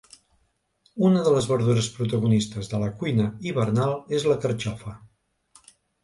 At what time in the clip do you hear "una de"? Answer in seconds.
1.09-1.33